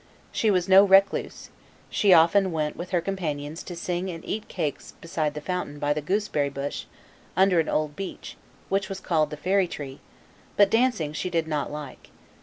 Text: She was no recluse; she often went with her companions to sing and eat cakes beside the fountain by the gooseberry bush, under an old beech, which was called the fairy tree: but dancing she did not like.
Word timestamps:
She 0.31 0.49
was 0.49 0.67
no 0.67 0.83
recluse; 0.83 1.51
she 1.91 2.11
often 2.11 2.51
went 2.51 2.75
with 2.75 2.89
her 2.89 3.01
companions 3.01 3.61
to 3.61 3.75
sing 3.75 4.09
and 4.09 4.25
eat 4.25 4.47
cakes 4.47 4.93
beside 4.93 5.35
the 5.35 5.41
fountain 5.41 5.77
by 5.77 5.93
the 5.93 6.01
gooseberry 6.01 6.49
bush, 6.49 6.85
under 7.37 7.59
an 7.59 7.69
old 7.69 7.95
beech, 7.95 8.35
which 8.67 8.89
was 8.89 8.99
called 8.99 9.29
the 9.29 9.37
fairy 9.37 9.67
tree: 9.67 9.99
but 10.57 10.71
dancing 10.71 11.13
she 11.13 11.29
did 11.29 11.47
not 11.47 11.71
like. 11.71 12.09